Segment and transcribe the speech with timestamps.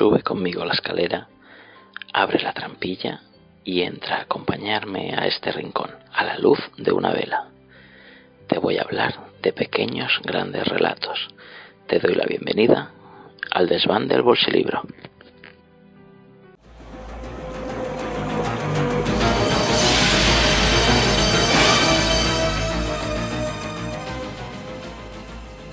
[0.00, 1.28] Sube conmigo la escalera,
[2.14, 3.20] abre la trampilla
[3.64, 7.48] y entra a acompañarme a este rincón, a la luz de una vela.
[8.46, 11.28] Te voy a hablar de pequeños grandes relatos.
[11.86, 12.92] Te doy la bienvenida
[13.50, 14.84] al desván del bolsilibro.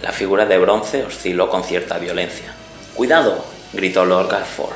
[0.01, 2.53] La figura de bronce osciló con cierta violencia.
[2.93, 3.56] ¡Cuidado!
[3.73, 4.75] Gritó Lord Garford.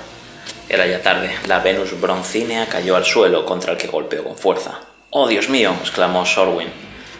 [0.70, 1.36] Era ya tarde.
[1.48, 4.80] La Venus broncínea cayó al suelo contra el que golpeó con fuerza.
[5.09, 5.76] ¡Oh, Dios mío!
[5.82, 6.70] exclamó Sorwin,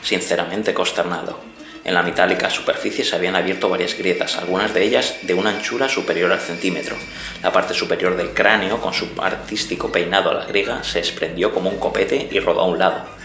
[0.02, 1.52] sinceramente consternado.
[1.84, 5.90] En la metálica superficie se habían abierto varias grietas, algunas de ellas de una anchura
[5.90, 6.96] superior al centímetro.
[7.42, 11.70] La parte superior del cráneo, con su artístico peinado a la griega, se desprendió como
[11.70, 13.21] un copete y rodó a un lado.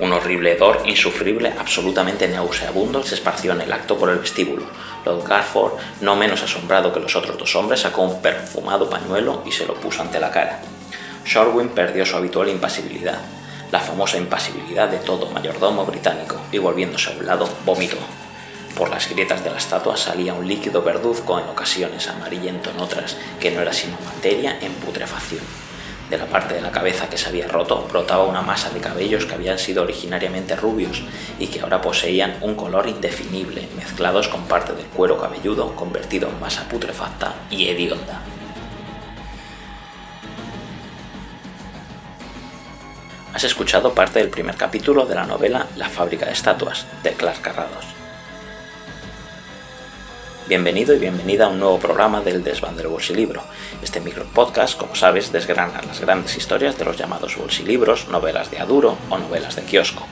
[0.00, 4.64] Un horrible hedor insufrible, absolutamente nauseabundo, se esparció en el acto por el vestíbulo.
[5.04, 9.52] Lord Garford, no menos asombrado que los otros dos hombres, sacó un perfumado pañuelo y
[9.52, 10.60] se lo puso ante la cara.
[11.24, 13.20] Shorwin perdió su habitual impasibilidad,
[13.70, 17.98] la famosa impasibilidad de todo mayordomo británico, y volviéndose a un lado, vomitó.
[18.76, 23.16] Por las grietas de la estatua salía un líquido verduzco, en ocasiones amarillento en otras,
[23.38, 25.63] que no era sino materia en putrefacción.
[26.10, 29.24] De la parte de la cabeza que se había roto brotaba una masa de cabellos
[29.24, 31.02] que habían sido originariamente rubios
[31.38, 36.38] y que ahora poseían un color indefinible, mezclados con parte del cuero cabelludo convertido en
[36.40, 38.20] masa putrefacta y hedionda.
[43.32, 47.40] Has escuchado parte del primer capítulo de la novela La fábrica de estatuas, de Clark
[47.40, 48.03] Carrados.
[50.46, 53.42] Bienvenido y bienvenida a un nuevo programa del Desván del Bolsilibro.
[53.82, 58.58] Este micro podcast, como sabes, desgrana las grandes historias de los llamados bolsilibros, novelas de
[58.58, 60.06] aduro o novelas de kiosco.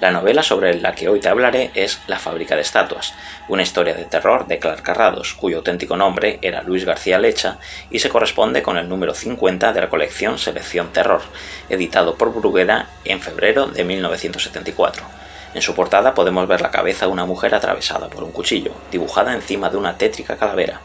[0.00, 3.14] La novela sobre la que hoy te hablaré es La fábrica de estatuas,
[3.46, 8.00] una historia de terror de Clark Carrados, cuyo auténtico nombre era Luis García Lecha y
[8.00, 11.22] se corresponde con el número 50 de la colección Selección Terror,
[11.68, 15.27] editado por Bruguera en febrero de 1974.
[15.54, 19.32] En su portada podemos ver la cabeza de una mujer atravesada por un cuchillo, dibujada
[19.32, 20.80] encima de una tétrica calavera.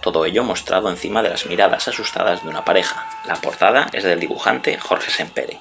[0.00, 3.06] Todo ello mostrado encima de las miradas asustadas de una pareja.
[3.26, 5.60] La portada es del dibujante Jorge Sempere.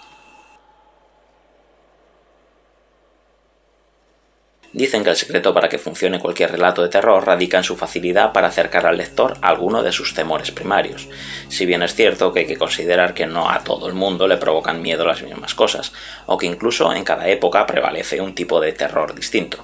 [4.76, 8.34] Dicen que el secreto para que funcione cualquier relato de terror radica en su facilidad
[8.34, 11.08] para acercar al lector alguno de sus temores primarios.
[11.48, 14.36] Si bien es cierto que hay que considerar que no a todo el mundo le
[14.36, 15.94] provocan miedo las mismas cosas,
[16.26, 19.64] o que incluso en cada época prevalece un tipo de terror distinto.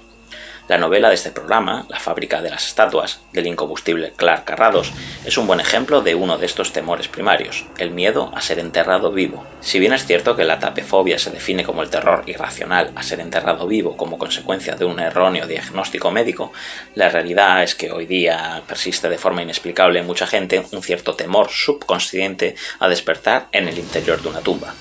[0.67, 4.94] La novela de este programa, La fábrica de las estatuas, del incombustible Clark Carrados,
[5.25, 9.11] es un buen ejemplo de uno de estos temores primarios, el miedo a ser enterrado
[9.11, 9.45] vivo.
[9.59, 13.19] Si bien es cierto que la tapefobia se define como el terror irracional a ser
[13.19, 16.53] enterrado vivo como consecuencia de un erróneo diagnóstico médico,
[16.95, 21.16] la realidad es que hoy día persiste de forma inexplicable en mucha gente un cierto
[21.16, 24.73] temor subconsciente a despertar en el interior de una tumba.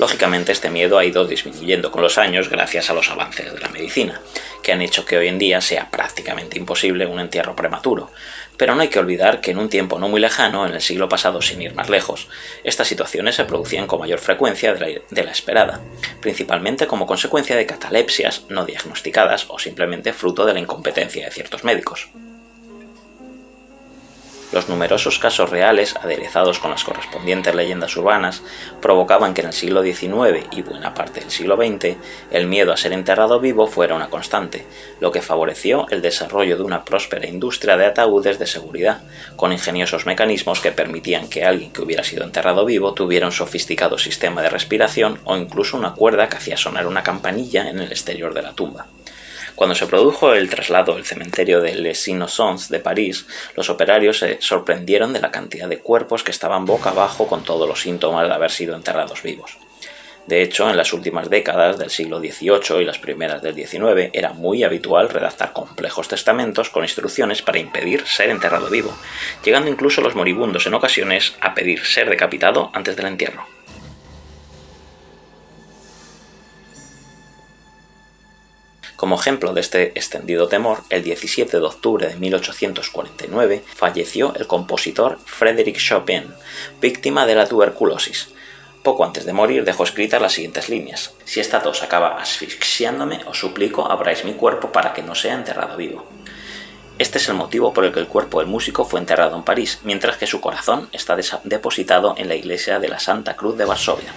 [0.00, 3.68] Lógicamente este miedo ha ido disminuyendo con los años gracias a los avances de la
[3.68, 4.22] medicina,
[4.62, 8.10] que han hecho que hoy en día sea prácticamente imposible un entierro prematuro.
[8.56, 11.10] Pero no hay que olvidar que en un tiempo no muy lejano, en el siglo
[11.10, 12.28] pasado sin ir más lejos,
[12.64, 15.82] estas situaciones se producían con mayor frecuencia de la, esperada,
[16.22, 21.62] principalmente como consecuencia de catalepsias no diagnosticadas o simplemente fruto de la incompetencia de ciertos
[21.62, 22.08] médicos.
[24.52, 28.42] Los numerosos casos reales, aderezados con las correspondientes leyendas urbanas,
[28.82, 31.96] provocaban que en el siglo XIX y buena parte del siglo XX
[32.32, 34.66] el miedo a ser enterrado vivo fuera una constante,
[34.98, 39.02] lo que favoreció el desarrollo de una próspera industria de ataúdes de seguridad,
[39.36, 43.98] con ingeniosos mecanismos que permitían que alguien que hubiera sido enterrado vivo tuviera un sofisticado
[43.98, 48.34] sistema de respiración o incluso una cuerda que hacía sonar una campanilla en el exterior
[48.34, 48.86] de la tumba.
[49.54, 53.26] Cuando se produjo el traslado del cementerio de Les Innocents de París,
[53.56, 57.68] los operarios se sorprendieron de la cantidad de cuerpos que estaban boca abajo con todos
[57.68, 59.58] los síntomas de haber sido enterrados vivos.
[60.26, 64.32] De hecho, en las últimas décadas del siglo XVIII y las primeras del XIX era
[64.32, 68.96] muy habitual redactar complejos testamentos con instrucciones para impedir ser enterrado vivo,
[69.42, 73.59] llegando incluso los moribundos en ocasiones a pedir ser decapitado antes del entierro.
[79.10, 85.18] Como ejemplo de este extendido temor, el 17 de octubre de 1849 falleció el compositor
[85.24, 86.32] Frédéric Chopin,
[86.80, 88.28] víctima de la tuberculosis.
[88.84, 91.12] Poco antes de morir dejó escritas las siguientes líneas.
[91.24, 95.76] Si esta tos acaba asfixiándome, os suplico abráis mi cuerpo para que no sea enterrado
[95.76, 96.06] vivo.
[97.00, 99.80] Este es el motivo por el que el cuerpo del músico fue enterrado en París,
[99.82, 104.14] mientras que su corazón está depositado en la iglesia de la Santa Cruz de Varsovia.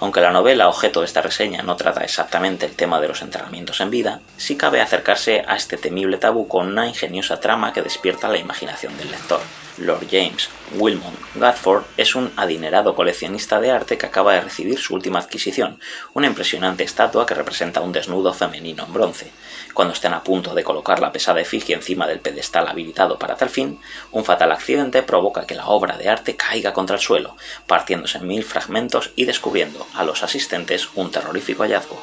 [0.00, 3.80] Aunque la novela objeto de esta reseña no trata exactamente el tema de los enterramientos
[3.80, 8.28] en vida, sí cabe acercarse a este temible tabú con una ingeniosa trama que despierta
[8.28, 9.40] la imaginación del lector.
[9.78, 14.94] Lord James Wilmot Gatford es un adinerado coleccionista de arte que acaba de recibir su
[14.94, 15.80] última adquisición,
[16.12, 19.32] una impresionante estatua que representa un desnudo femenino en bronce.
[19.72, 23.50] Cuando estén a punto de colocar la pesada efigie encima del pedestal habilitado para tal
[23.50, 23.80] fin,
[24.12, 27.36] un fatal accidente provoca que la obra de arte caiga contra el suelo,
[27.66, 32.02] partiéndose en mil fragmentos y descubriendo a los asistentes un terrorífico hallazgo.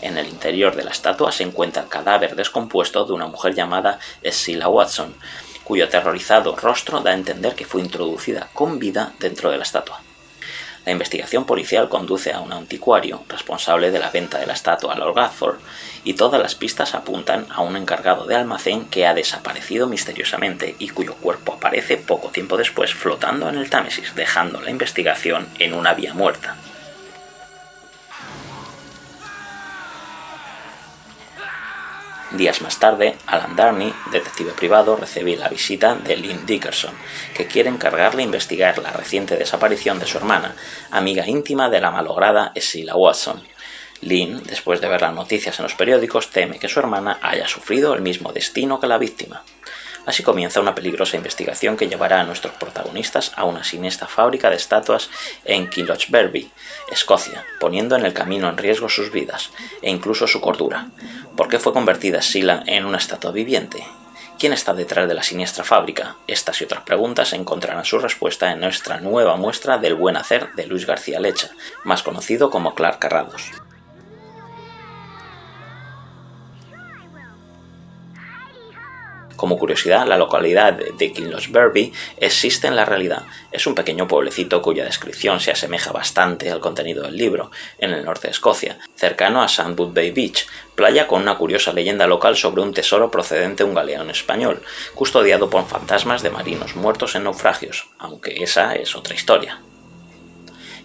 [0.00, 3.98] En el interior de la estatua se encuentra el cadáver descompuesto de una mujer llamada
[4.22, 5.14] Sheila Watson,
[5.64, 10.00] cuyo aterrorizado rostro da a entender que fue introducida con vida dentro de la estatua.
[10.86, 14.98] La investigación policial conduce a un anticuario responsable de la venta de la estatua a
[14.98, 15.58] Lord Gafford
[16.04, 20.88] y todas las pistas apuntan a un encargado de almacén que ha desaparecido misteriosamente y
[20.88, 25.92] cuyo cuerpo aparece poco tiempo después flotando en el Támesis, dejando la investigación en una
[25.92, 26.56] vía muerta.
[32.32, 36.94] Días más tarde, Alan Darney, detective privado, recibe la visita de Lynn Dickerson,
[37.34, 40.54] que quiere encargarle investigar la reciente desaparición de su hermana,
[40.92, 43.42] amiga íntima de la malograda Sheila Watson.
[44.02, 47.94] Lynn, después de ver las noticias en los periódicos, teme que su hermana haya sufrido
[47.94, 49.42] el mismo destino que la víctima.
[50.06, 54.56] Así comienza una peligrosa investigación que llevará a nuestros protagonistas a una siniestra fábrica de
[54.56, 55.10] estatuas
[55.44, 56.50] en Kilochbervie,
[56.90, 59.50] Escocia, poniendo en el camino en riesgo sus vidas
[59.82, 60.88] e incluso su cordura.
[61.36, 63.84] ¿Por qué fue convertida Sila en una estatua viviente?
[64.38, 66.16] ¿Quién está detrás de la siniestra fábrica?
[66.26, 70.66] Estas y otras preguntas encontrarán su respuesta en nuestra nueva muestra del buen hacer de
[70.66, 71.50] Luis García Lecha,
[71.84, 73.50] más conocido como Clark Carrados.
[79.40, 83.22] Como curiosidad, la localidad de Kinlochbervie existe en la realidad.
[83.50, 88.04] Es un pequeño pueblecito cuya descripción se asemeja bastante al contenido del libro, en el
[88.04, 92.60] norte de Escocia, cercano a Sandwood Bay Beach, playa con una curiosa leyenda local sobre
[92.60, 94.60] un tesoro procedente de un galeón español,
[94.94, 99.58] custodiado por fantasmas de marinos muertos en naufragios, aunque esa es otra historia.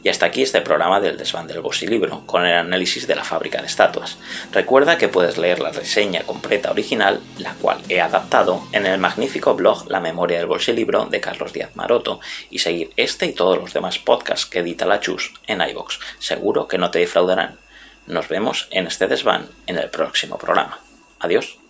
[0.05, 3.59] Y hasta aquí este programa del desván del libro con el análisis de la fábrica
[3.59, 4.19] de estatuas.
[4.51, 9.55] Recuerda que puedes leer la reseña completa original, la cual he adaptado, en el magnífico
[9.55, 12.19] blog La memoria del libro de Carlos Díaz Maroto,
[12.51, 15.97] y seguir este y todos los demás podcasts que edita la Chus en iVox.
[16.19, 17.57] Seguro que no te defraudarán.
[18.05, 20.77] Nos vemos en este desván en el próximo programa.
[21.17, 21.64] Adiós.